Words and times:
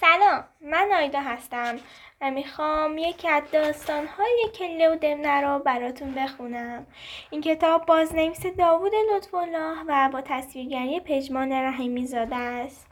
سلام 0.00 0.44
من 0.60 0.92
آیدا 0.92 1.20
هستم 1.20 1.78
و 2.20 2.30
می‌خوام 2.30 2.98
یکی 2.98 3.28
از 3.28 3.42
داستانهای 3.52 4.50
کله 4.54 4.88
و 4.88 4.96
دمنه 4.96 5.40
رو 5.40 5.58
براتون 5.58 6.14
بخونم. 6.14 6.86
این 7.30 7.40
کتاب 7.40 7.86
بازنویس 7.86 8.46
داوود 8.46 8.92
لطفالله 9.14 9.76
و 9.88 10.10
با 10.12 10.20
تصویرگری 10.20 11.00
پژمان 11.00 11.52
رحیمی 11.52 12.06
زاده 12.06 12.36
است. 12.36 12.86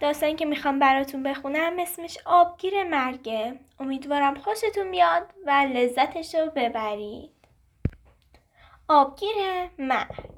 داستانی 0.00 0.34
که 0.34 0.44
می‌خوام 0.44 0.78
براتون 0.78 1.22
بخونم 1.22 1.78
اسمش 1.78 2.18
آبگیر 2.24 2.84
مرگه 2.84 3.60
امیدوارم 3.80 4.34
خوشتون 4.34 4.90
بیاد 4.90 5.34
و 5.46 5.50
لذتش 5.50 6.34
رو 6.34 6.50
ببرید. 6.56 7.30
آبگیر 8.88 9.36
مرگ. 9.78 10.30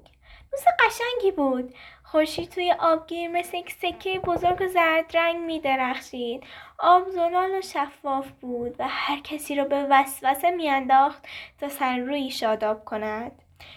روز 0.52 0.64
قشنگی 0.80 1.32
بود. 1.32 1.74
خورشید 2.12 2.48
توی 2.50 2.74
آبگیر 2.80 3.30
مثل 3.30 3.56
یک 3.56 3.72
سکه 3.72 4.18
بزرگ 4.18 4.62
و 4.62 4.66
زرد 4.66 5.16
رنگ 5.16 5.36
می 5.36 5.60
درخشید. 5.60 6.44
آب 6.78 7.08
زلال 7.08 7.50
و 7.50 7.60
شفاف 7.60 8.30
بود 8.30 8.76
و 8.78 8.88
هر 8.88 9.20
کسی 9.20 9.54
را 9.54 9.64
به 9.64 9.86
وسوسه 9.90 10.50
میانداخت 10.50 11.26
تا 11.60 11.68
سر 11.68 11.96
روی 11.96 12.30
شاداب 12.30 12.84
کند. 12.84 13.32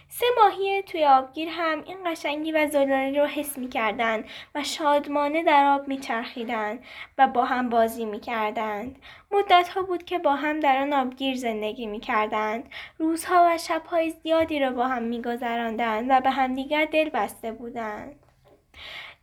سه 0.09 0.25
ماهی 0.37 0.83
توی 0.83 1.05
آبگیر 1.05 1.49
هم 1.49 1.83
این 1.85 1.97
قشنگی 2.05 2.51
و 2.51 2.67
زلالی 2.67 3.19
رو 3.19 3.25
حس 3.25 3.57
می 3.57 3.69
کردن 3.69 4.23
و 4.55 4.63
شادمانه 4.63 5.43
در 5.43 5.65
آب 5.65 5.87
می 5.87 5.97
چرخیدن 5.97 6.79
و 7.17 7.27
با 7.27 7.45
هم 7.45 7.69
بازی 7.69 8.05
می 8.05 8.19
کردند. 8.19 8.99
مدت 9.31 9.67
ها 9.67 9.81
بود 9.81 10.03
که 10.03 10.19
با 10.19 10.35
هم 10.35 10.59
در 10.59 10.77
آن 10.77 10.93
آبگیر 10.93 11.37
زندگی 11.37 11.87
می 11.87 11.99
کردند. 11.99 12.69
روزها 12.97 13.47
و 13.49 13.57
شبهای 13.57 14.09
زیادی 14.09 14.59
را 14.59 14.71
با 14.71 14.87
هم 14.87 15.03
می 15.03 15.21
گذراندند 15.21 16.05
و 16.09 16.21
به 16.21 16.29
همدیگر 16.29 16.85
دل 16.85 17.09
بسته 17.09 17.51
بودند. 17.51 18.24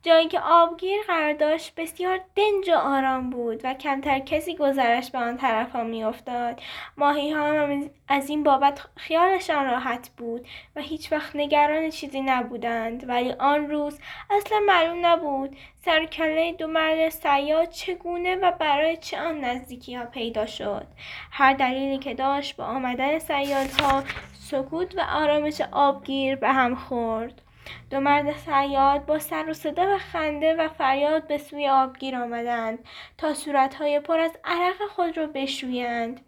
جایی 0.03 0.29
که 0.29 0.41
آبگیر 0.41 1.03
قرار 1.07 1.33
داشت 1.33 1.75
بسیار 1.75 2.21
دنج 2.37 2.71
و 2.71 2.75
آرام 2.75 3.31
بود 3.31 3.61
و 3.65 3.75
کمتر 3.75 4.19
کسی 4.19 4.57
گذرش 4.57 5.11
به 5.11 5.19
آن 5.19 5.37
طرف 5.37 5.73
ها 5.73 5.85
می 5.85 6.05
افتاد. 6.05 6.61
ماهی 6.97 7.31
ها 7.31 7.47
هم 7.47 7.91
از 8.09 8.31
این 8.31 8.43
بابت 8.43 8.81
خیالشان 8.97 9.65
راحت 9.65 10.11
بود 10.17 10.47
و 10.77 10.81
هیچ 10.81 11.13
وقت 11.13 11.37
نگران 11.37 11.91
چیزی 11.91 12.21
نبودند. 12.21 13.09
ولی 13.09 13.33
آن 13.33 13.71
روز 13.71 13.99
اصلا 14.31 14.61
معلوم 14.67 15.07
نبود 15.07 15.57
سرکله 15.85 16.53
دو 16.53 16.67
مرد 16.67 17.09
سیاد 17.09 17.71
چگونه 17.71 18.37
و 18.37 18.53
برای 18.53 18.97
چه 18.97 19.21
آن 19.21 19.41
نزدیکی 19.41 19.95
ها 19.95 20.05
پیدا 20.05 20.47
شد. 20.47 20.87
هر 21.31 21.53
دلیلی 21.53 21.99
که 21.99 22.15
داشت 22.15 22.57
با 22.57 22.65
آمدن 22.65 23.19
سیادها 23.19 24.05
سکوت 24.33 24.95
و 24.99 25.01
آرامش 25.01 25.61
آبگیر 25.73 26.37
به 26.37 26.49
هم 26.49 26.75
خورد. 26.75 27.42
دو 27.91 28.01
مرد 28.01 28.37
سیاد 28.37 29.07
با 29.07 29.19
سر 29.19 29.51
و 29.51 29.55
صدا 29.55 29.95
و 29.95 29.99
خنده 29.99 30.55
و 30.55 30.69
فریاد 30.69 31.27
به 31.27 31.39
سوی 31.39 31.69
آبگیر 31.69 32.17
آمدند 32.17 32.79
تا 33.19 33.35
صورتهای 33.35 34.01
پر 34.01 34.21
از 34.21 34.33
عرق 34.45 34.89
خود 34.91 35.17
را 35.17 35.27
بشویند. 35.27 36.21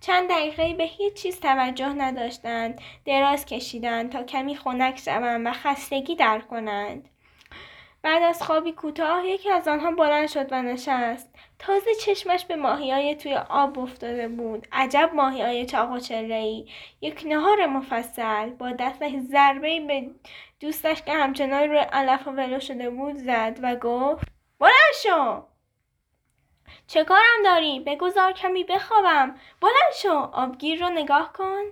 چند 0.00 0.30
دقیقه 0.30 0.74
به 0.74 0.84
هیچ 0.84 1.14
چیز 1.14 1.40
توجه 1.40 1.88
نداشتند. 1.88 2.80
دراز 3.04 3.46
کشیدند 3.46 4.12
تا 4.12 4.22
کمی 4.22 4.56
خنک 4.56 4.98
شوند 4.98 5.46
و 5.46 5.52
خستگی 5.52 6.14
در 6.14 6.40
کنند. 6.40 7.08
بعد 8.02 8.22
از 8.22 8.42
خوابی 8.42 8.72
کوتاه 8.72 9.26
یکی 9.26 9.50
از 9.50 9.68
آنها 9.68 9.90
بلند 9.90 10.28
شد 10.28 10.52
و 10.52 10.62
نشست. 10.62 11.34
تازه 11.58 11.94
چشمش 12.00 12.44
به 12.44 12.56
های 12.56 13.14
توی 13.14 13.34
آب 13.34 13.78
افتاده 13.78 14.28
بود. 14.28 14.66
عجب 14.72 15.10
های 15.18 15.66
چاق 15.66 15.90
و 15.90 16.12
ای 16.12 16.66
یک 17.00 17.22
نهار 17.26 17.66
مفصل 17.66 18.50
با 18.50 18.72
دستش 18.72 19.12
ضربه 19.30 19.80
به 19.80 20.10
دوستش 20.60 21.02
که 21.02 21.12
همچنان 21.12 21.68
روی 21.68 21.78
علف 21.78 22.28
و 22.28 22.30
ولو 22.30 22.60
شده 22.60 22.90
بود 22.90 23.16
زد 23.16 23.58
و 23.62 23.76
گفت 23.76 24.28
بلند 24.58 24.94
شو! 25.02 25.42
چه 26.86 27.04
کارم 27.04 27.42
داری؟ 27.44 27.80
بگذار 27.80 28.32
کمی 28.32 28.64
بخوابم. 28.64 29.34
بلند 29.60 29.92
شو! 30.02 30.12
آبگیر 30.32 30.80
رو 30.80 30.88
نگاه 30.88 31.32
کن. 31.32 31.62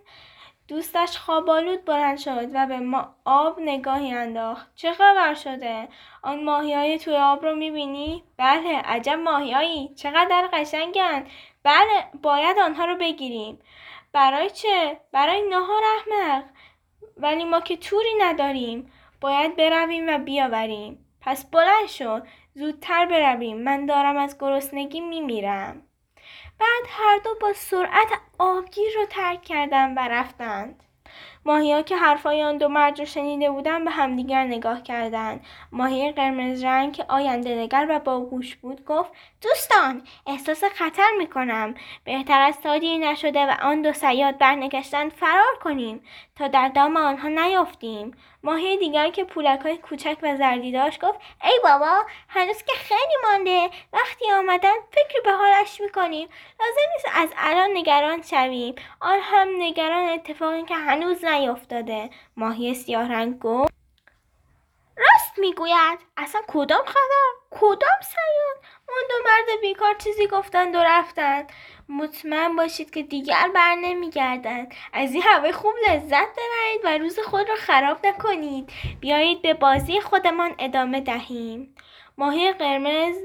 دوستش 0.68 1.18
خوابالود 1.18 1.84
بلند 1.84 2.18
شد 2.18 2.48
و 2.54 2.66
به 2.66 2.78
ما 2.78 3.14
آب 3.24 3.60
نگاهی 3.60 4.12
انداخت. 4.12 4.74
چه 4.74 4.92
خبر 4.92 5.34
شده؟ 5.34 5.88
آن 6.22 6.44
ماهی 6.44 6.74
های 6.74 6.98
توی 6.98 7.16
آب 7.16 7.44
رو 7.44 7.56
می‌بینی؟ 7.56 8.24
بله 8.36 8.78
عجب 8.84 9.18
ماهیایی 9.18 9.94
چقدر 9.94 10.48
قشنگن! 10.52 11.26
بله 11.62 12.10
باید 12.22 12.58
آنها 12.58 12.84
رو 12.84 12.96
بگیریم. 12.96 13.58
برای 14.12 14.50
چه؟ 14.50 15.00
برای 15.12 15.42
نهار 15.48 15.82
احمق. 15.96 16.44
ولی 17.18 17.44
ما 17.44 17.60
که 17.60 17.76
توری 17.76 18.14
نداریم. 18.18 18.92
باید 19.20 19.56
برویم 19.56 20.08
و 20.08 20.18
بیاوریم. 20.18 21.04
پس 21.20 21.44
بلند 21.44 21.86
شو. 21.88 22.20
زودتر 22.54 23.06
برویم. 23.06 23.62
من 23.62 23.86
دارم 23.86 24.16
از 24.16 24.38
گرسنگی 24.38 25.00
میمیرم. 25.00 25.82
بعد 26.58 26.84
هر 26.88 27.18
دو 27.24 27.30
با 27.40 27.52
سرعت 27.52 28.08
آبگیر 28.38 28.94
رو 28.96 29.06
ترک 29.06 29.42
کردن 29.42 29.94
و 29.94 30.08
رفتند. 30.08 30.82
ماهی 31.48 31.82
که 31.82 31.96
حرفای 31.96 32.42
آن 32.42 32.58
دو 32.58 32.68
مرد 32.68 32.98
رو 32.98 33.06
شنیده 33.06 33.50
بودن 33.50 33.84
به 33.84 33.90
همدیگر 33.90 34.44
نگاه 34.44 34.82
کردند. 34.82 35.46
ماهی 35.72 36.12
قرمز 36.12 36.64
رنگ 36.64 36.92
که 36.92 37.04
آینده 37.08 37.54
نگر 37.54 37.86
و 37.88 37.98
باهوش 37.98 38.56
بود 38.56 38.84
گفت 38.84 39.12
دوستان 39.42 40.02
احساس 40.26 40.64
خطر 40.64 41.08
می‌کنم. 41.18 41.74
بهتر 42.04 42.40
از 42.40 42.60
تا 42.60 42.74
نشده 42.74 43.46
و 43.46 43.56
آن 43.62 43.82
دو 43.82 43.92
سیاد 43.92 44.38
برنگشتن 44.38 45.08
فرار 45.08 45.58
کنیم. 45.62 46.04
تا 46.36 46.48
در 46.48 46.68
دام 46.68 46.96
آنها 46.96 47.28
نیافتیم. 47.28 48.16
ماهی 48.42 48.76
دیگر 48.76 49.10
که 49.10 49.24
پولک 49.24 49.60
های 49.60 49.76
کوچک 49.76 50.16
و 50.22 50.36
زردی 50.36 50.72
داشت 50.72 51.04
گفت 51.04 51.20
ای 51.44 51.60
بابا 51.62 52.06
هنوز 52.28 52.62
که 52.62 52.72
خیلی 52.72 53.16
مانده. 53.22 53.70
وقتی 53.92 54.30
آمدن 54.30 54.74
فکر 54.90 55.20
به 55.24 55.32
حالش 55.32 55.80
می‌کنیم. 55.80 56.28
لازم 56.60 56.90
نیست 56.94 57.06
از 57.14 57.28
الان 57.38 57.70
نگران 57.74 58.22
شویم. 58.22 58.74
آن 59.00 59.18
هم 59.22 59.48
نگران 59.58 60.08
اتفاقی 60.08 60.62
که 60.62 60.74
هنوز 60.74 61.24
نیافتاده. 61.38 62.10
ماهی 62.36 62.74
سیاه 62.74 63.12
رنگ 63.12 63.38
گفت 63.38 63.74
راست 64.96 65.38
می‌گوید. 65.38 65.98
اصلا 66.16 66.40
کدام 66.48 66.84
خبر؟ 66.86 67.28
کدام 67.50 68.00
سیاد؟ 68.02 68.64
اون 68.88 69.02
دو 69.08 69.14
مرد 69.24 69.60
بیکار 69.60 69.94
چیزی 69.94 70.26
گفتند 70.26 70.74
و 70.74 70.78
رفتند. 70.78 71.52
مطمئن 71.88 72.56
باشید 72.56 72.90
که 72.90 73.02
دیگر 73.02 73.50
بر 73.54 73.74
نمیگردند. 73.74 74.74
از 74.92 75.14
این 75.14 75.22
هوای 75.22 75.52
خوب 75.52 75.74
لذت 75.88 76.28
ببرید 76.32 76.84
و 76.84 76.98
روز 76.98 77.18
خود 77.18 77.48
را 77.48 77.54
خراب 77.54 78.06
نکنید. 78.06 78.70
بیایید 79.00 79.42
به 79.42 79.54
بازی 79.54 80.00
خودمان 80.00 80.54
ادامه 80.58 81.00
دهیم. 81.00 81.74
ماهی 82.18 82.52
قرمز 82.52 83.16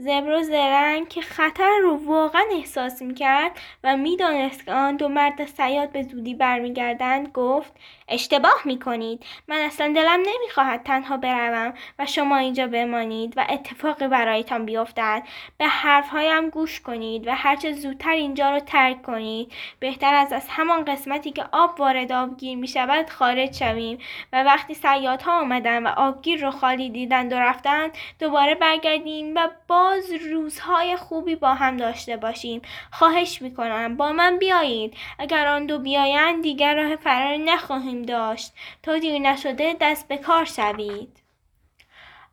زبر 0.00 0.32
و 0.32 0.42
زرنگ 0.42 1.08
که 1.08 1.20
خطر 1.20 1.78
رو 1.82 1.96
واقعا 2.06 2.44
احساس 2.52 3.02
می‌کرد 3.02 3.52
و 3.84 3.96
می‌دانست 3.96 4.64
که 4.64 4.72
آن 4.72 4.96
دو 4.96 5.08
مرد 5.08 5.44
سیاد 5.44 5.92
به 5.92 6.02
زودی 6.02 6.34
برمیگردند 6.34 7.28
گفت 7.28 7.72
اشتباه 8.10 8.60
می‌کنید. 8.64 9.24
من 9.48 9.56
اصلا 9.56 9.92
دلم 9.96 10.20
نمی‌خواهد 10.20 10.82
تنها 10.82 11.16
بروم 11.16 11.74
و 11.98 12.06
شما 12.06 12.36
اینجا 12.36 12.66
بمانید 12.66 13.34
و 13.36 13.46
اتفاقی 13.50 14.08
برایتان 14.08 14.66
بیفتد. 14.66 15.22
به 15.58 15.66
حرفهایم 15.66 16.50
گوش 16.50 16.80
کنید 16.80 17.28
و 17.28 17.34
هرچه 17.34 17.72
زودتر 17.72 18.10
اینجا 18.10 18.50
رو 18.50 18.60
ترک 18.60 19.02
کنید. 19.02 19.52
بهتر 19.80 20.14
از 20.14 20.32
از 20.32 20.46
همان 20.48 20.84
قسمتی 20.84 21.30
که 21.30 21.44
آب 21.52 21.80
وارد 21.80 22.12
آبگیر 22.12 22.58
می‌شود 22.58 23.10
خارج 23.10 23.56
شویم 23.56 23.98
و 24.32 24.42
وقتی 24.42 24.74
سیادها 24.74 25.40
آمدن 25.40 25.86
و 25.86 25.88
آبگیر 25.96 26.44
رو 26.44 26.50
خالی 26.50 26.90
دیدند 26.90 27.32
و 27.32 27.36
رفتند 27.36 27.90
دوباره 28.18 28.54
برگردیم 28.54 29.34
و 29.36 29.48
با 29.68 29.80
باز 29.90 30.12
روزهای 30.12 30.96
خوبی 30.96 31.36
با 31.36 31.54
هم 31.54 31.76
داشته 31.76 32.16
باشیم. 32.16 32.62
خواهش 32.92 33.42
می‌کنم 33.42 33.96
با 33.96 34.12
من 34.12 34.38
بیایید. 34.38 34.94
اگر 35.18 35.46
آن 35.46 35.66
دو 35.66 35.78
بیایند 35.78 36.42
دیگر 36.42 36.74
راه 36.74 36.96
فرار 36.96 37.36
نخواهیم 37.36 37.99
داشت. 38.02 38.52
تا 38.82 38.98
دیر 38.98 39.18
نشده 39.18 39.76
دست 39.80 40.08
به 40.08 40.16
کار 40.16 40.44
شوید. 40.44 41.16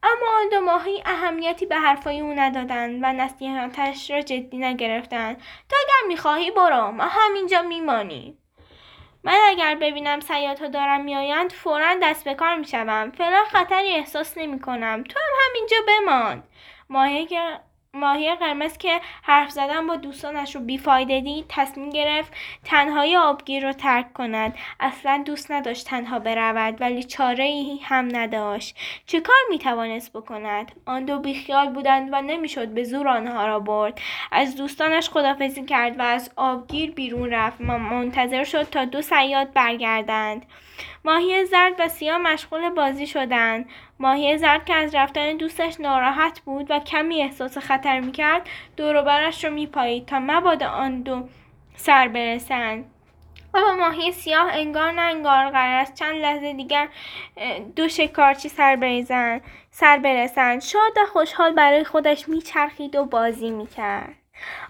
اما 0.03 0.37
آن 0.39 0.49
دو 0.51 0.61
ماهی 0.61 1.03
اهمیتی 1.05 1.65
به 1.65 1.75
حرفای 1.75 2.19
او 2.19 2.33
ندادند 2.33 2.99
و 3.03 3.13
نصیحتش 3.13 4.11
را 4.11 4.21
جدی 4.21 4.57
نگرفتند. 4.57 5.37
تا 5.69 5.77
اگر 5.79 6.07
می‌خواهی 6.07 6.51
برو 6.51 6.91
ما 6.91 7.03
همینجا 7.03 7.61
میمانیم. 7.61 8.37
من 9.23 9.39
اگر 9.47 9.75
ببینم 9.75 10.19
سیادها 10.19 10.67
دارم 10.67 11.01
میآیند 11.01 11.51
فورا 11.51 11.95
دست 12.03 12.23
به 12.23 12.33
کار 12.33 12.55
می‌شوم. 12.55 13.11
فعلا 13.17 13.43
خطری 13.51 13.91
احساس 13.91 14.37
نمی‌کنم. 14.37 15.03
تو 15.03 15.19
هم 15.19 15.33
همینجا 15.47 15.77
بمان. 15.87 16.43
ماهی 16.89 17.25
که 17.25 17.59
ماهی 17.93 18.35
قرمز 18.35 18.77
که 18.77 19.01
حرف 19.23 19.49
زدن 19.49 19.87
با 19.87 19.95
دوستانش 19.95 20.55
رو 20.55 20.61
بیفایده 20.61 21.19
دید 21.19 21.45
تصمیم 21.49 21.89
گرفت 21.89 22.33
تنهایی 22.63 23.15
آبگیر 23.15 23.67
رو 23.67 23.73
ترک 23.73 24.13
کند. 24.13 24.55
اصلا 24.79 25.23
دوست 25.25 25.51
نداشت 25.51 25.87
تنها 25.87 26.19
برود 26.19 26.81
ولی 26.81 27.03
چاره 27.03 27.43
ای 27.43 27.79
هم 27.83 28.15
نداشت. 28.15 28.77
چه 29.05 29.19
کار 29.19 29.35
می 29.49 29.59
توانست 29.59 30.13
بکند؟ 30.13 30.71
آن 30.85 31.05
دو 31.05 31.19
بیخیال 31.19 31.69
بودند 31.69 32.09
و 32.11 32.21
نمی‌شد 32.21 32.67
به 32.67 32.83
زور 32.83 33.07
آنها 33.07 33.47
را 33.47 33.59
برد. 33.59 34.01
از 34.31 34.55
دوستانش 34.55 35.09
خدافزی 35.09 35.65
کرد 35.65 35.99
و 35.99 36.01
از 36.01 36.31
آبگیر 36.35 36.91
بیرون 36.91 37.29
رفت 37.29 37.61
منتظر 37.61 38.43
شد 38.43 38.63
تا 38.63 38.85
دو 38.85 39.01
سیاد 39.01 39.53
برگردند. 39.53 40.45
ماهی 41.05 41.45
زرد 41.45 41.73
و 41.79 41.87
سیاه 41.87 42.17
مشغول 42.17 42.69
بازی 42.69 43.07
شدند. 43.07 43.69
ماهی 43.99 44.37
زرد 44.37 44.65
که 44.65 44.73
از 44.73 44.95
رفتن 44.95 45.37
دوستش 45.37 45.79
ناراحت 45.79 46.39
بود 46.39 46.71
و 46.71 46.79
کمی 46.79 47.21
احساس 47.21 47.57
خطر 47.57 47.99
می‌کرد 47.99 48.49
دوروبرش 48.77 49.45
رو 49.45 49.51
میپایید 49.51 50.05
تا 50.05 50.19
مبادا 50.19 50.69
آن 50.69 51.01
دو 51.01 51.27
سر 51.75 52.07
برسند. 52.07 52.85
اما 53.53 53.75
ماهی 53.75 54.11
سیاه 54.11 54.49
انگار 54.53 54.91
نه 54.91 55.01
انگار 55.01 55.49
قرار 55.49 55.81
است. 55.81 55.93
چند 55.93 56.15
لحظه 56.15 56.53
دیگر 56.53 56.87
دو 57.75 57.87
شکارچی 57.87 58.49
سر 58.49 58.75
بریزن 58.75 59.41
سر 59.71 59.97
برسند. 59.97 60.61
شاد 60.61 60.97
و 60.97 61.05
خوشحال 61.05 61.53
برای 61.53 61.83
خودش 61.83 62.29
میچرخید 62.29 62.95
و 62.95 63.05
بازی 63.05 63.51
می‌کرد. 63.51 64.15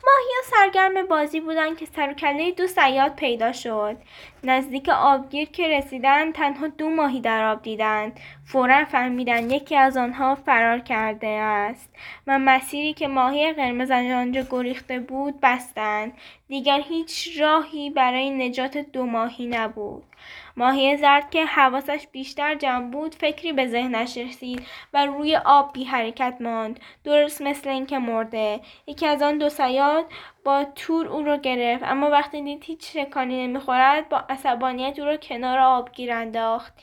ماهیا 0.07 0.41
سرگرم 0.43 1.07
بازی 1.07 1.39
بودند 1.39 1.77
که 1.77 1.85
سر 1.85 2.09
و 2.09 2.13
کله 2.13 2.51
دو 2.51 2.67
صیاد 2.67 3.15
پیدا 3.15 3.51
شد. 3.51 3.97
نزدیک 4.43 4.89
آبگیر 4.89 5.49
که 5.49 5.67
رسیدند 5.67 6.33
تنها 6.33 6.67
دو 6.67 6.89
ماهی 6.89 7.21
در 7.21 7.51
آب 7.51 7.61
دیدند 7.61 8.19
فورا 8.45 8.85
فهمیدند 8.85 9.51
یکی 9.51 9.75
از 9.75 9.97
آنها 9.97 10.35
فرار 10.35 10.79
کرده 10.79 11.27
است. 11.27 11.89
و 12.27 12.39
مسیری 12.39 12.93
که 12.93 13.07
ماهی 13.07 13.53
قرمز 13.53 13.91
از 13.91 14.05
آنجا 14.11 14.41
گریخته 14.49 14.99
بود 14.99 15.39
بستند 15.41 16.13
دیگر 16.47 16.81
هیچ 16.81 17.41
راهی 17.41 17.89
برای 17.89 18.29
نجات 18.29 18.77
دو 18.77 19.05
ماهی 19.05 19.47
نبود. 19.47 20.03
ماهی 20.57 20.97
زرد 20.97 21.29
که 21.29 21.45
حواسش 21.45 22.07
بیشتر 22.11 22.55
جمع 22.55 22.91
بود 22.91 23.15
فکری 23.15 23.53
به 23.53 23.67
ذهنش 23.67 24.17
رسید 24.17 24.61
و 24.93 25.05
روی 25.05 25.35
آب 25.35 25.73
بی 25.73 25.83
حرکت 25.83 26.37
ماند. 26.39 26.79
درست 27.03 27.41
مثل 27.41 27.69
اینکه 27.69 27.99
مرده. 27.99 28.59
یکی 28.87 29.05
از 29.07 29.21
آن 29.21 29.37
دو 29.37 29.49
سیاد 29.49 29.96
با 30.43 30.63
تور 30.75 31.07
او 31.07 31.23
را 31.23 31.37
گرفت. 31.37 31.83
اما 31.83 32.09
وقتی 32.09 32.41
دید 32.41 32.63
هیچ 32.63 32.93
شکانی 32.93 33.47
نمی‌خورد 33.47 34.09
با 34.09 34.23
عصبانیت 34.29 34.99
او 34.99 35.05
را 35.05 35.17
کنار 35.17 35.59
آبگیر 35.59 36.11
انداخت. 36.11 36.73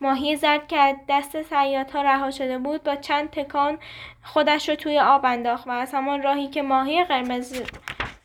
ماهی 0.00 0.36
زرد 0.36 0.68
که 0.68 0.76
از 0.76 0.96
دست 1.08 1.42
سیادها 1.42 2.02
رها 2.02 2.30
شده 2.30 2.58
بود 2.58 2.82
با 2.82 2.96
چند 2.96 3.30
تکان 3.30 3.78
خودش 4.22 4.68
را 4.68 4.76
توی 4.76 4.98
آب 4.98 5.24
انداخت 5.24 5.66
و 5.66 5.70
از 5.70 5.94
همان 5.94 6.22
راهی 6.22 6.48
که 6.48 6.62
ماهی 6.62 7.04
قرمز 7.04 7.62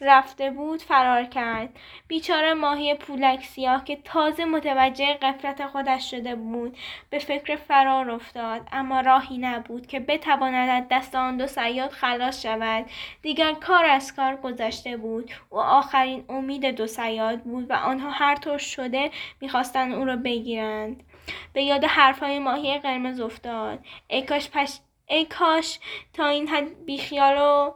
رفته 0.01 0.51
بود 0.51 0.81
فرار 0.81 1.23
کرد. 1.23 1.69
بیچاره 2.07 2.53
ماهی 2.53 2.95
پولک 2.95 3.43
سیاه 3.43 3.83
که 3.83 3.95
تازه 3.95 4.45
متوجه 4.45 5.13
قفلت 5.13 5.65
خودش 5.67 6.11
شده 6.11 6.35
بود 6.35 6.77
به 7.09 7.19
فکر 7.19 7.55
فرار 7.55 8.11
افتاد. 8.11 8.67
اما 8.71 9.01
راهی 9.01 9.37
نبود 9.37 9.87
که 9.87 9.99
بتواند 9.99 10.69
از 10.69 10.83
دست 10.91 11.15
آن 11.15 11.37
دو 11.37 11.47
صیاد 11.47 11.89
خلاص 11.89 12.41
شود. 12.43 12.85
دیگر 13.21 13.53
کار 13.53 13.85
از 13.85 14.15
کار 14.15 14.35
گذشته 14.35 14.97
بود. 14.97 15.31
و 15.51 15.57
آخرین 15.57 16.25
امید 16.29 16.65
دو 16.65 16.87
صیاد 16.87 17.41
بود 17.41 17.71
و 17.71 17.73
آنها 17.73 18.09
هر 18.09 18.35
طور 18.35 18.57
شده 18.57 19.11
می‌خواستند 19.41 19.93
او 19.93 20.05
را 20.05 20.15
بگیرند. 20.15 21.03
به 21.53 21.63
یاد 21.63 21.83
حرفهای 21.85 22.39
ماهی 22.39 22.77
قرمز 22.77 23.19
افتاد. 23.19 23.79
ای 24.07 24.21
کاش 24.21 24.49
پش... 24.49 24.79
ای 25.07 25.25
کاش 25.25 25.79
تا 26.13 26.27
این 26.27 26.47
حد 26.47 26.85
بیخیال 26.85 27.37
و 27.37 27.73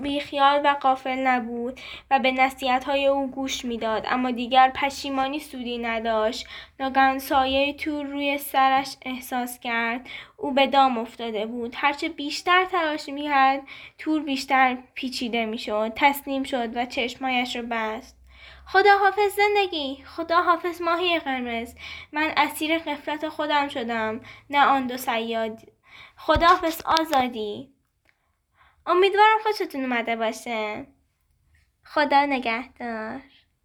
بیخیال 0.00 0.60
و 0.64 0.68
قافل 0.68 1.18
نبود 1.26 1.80
و 2.10 2.18
به 2.18 2.50
های 2.86 3.06
او 3.06 3.30
گوش 3.30 3.64
می‌داد 3.64 4.06
اما 4.08 4.30
دیگر 4.30 4.72
پشیمانی 4.74 5.38
سودی 5.38 5.78
نداشت. 5.78 6.46
ناگهان 6.80 7.18
سایه 7.18 7.72
تور 7.72 8.06
روی 8.06 8.38
سرش 8.38 8.96
احساس 9.02 9.60
کرد. 9.60 10.06
او 10.36 10.52
به 10.52 10.66
دام 10.66 10.98
افتاده 10.98 11.46
بود. 11.46 11.74
هرچه 11.76 12.08
بیشتر 12.08 12.64
تلاش 12.64 13.08
می‌کرد 13.08 13.62
تور 13.98 14.22
بیشتر 14.22 14.78
پیچیده 14.94 15.46
می‌شد. 15.46 15.92
تسلیم 15.96 16.42
شد 16.42 16.76
و 16.76 16.86
چشمایش 16.86 17.56
را 17.56 17.62
بست. 17.70 18.18
خدا 18.66 18.98
حافظ 18.98 19.36
زندگی! 19.36 20.04
خدا 20.06 20.42
حافظ 20.42 20.82
ماهی 20.82 21.18
قرمز! 21.18 21.74
من 22.12 22.32
اسیر 22.36 22.78
قفلت 22.78 23.28
خودم 23.28 23.68
شدم. 23.68 24.20
نه 24.50 24.66
آن 24.66 24.86
دو 24.86 24.96
سیاد. 24.96 25.60
خدا 26.16 26.46
حافظ 26.46 26.82
آزادی! 27.00 27.68
امیدوارم 28.86 29.38
خوشتون 29.42 29.80
اومده 29.80 30.16
باشه. 30.16 30.86
خدا 31.84 32.26
نگهدار. 32.26 33.20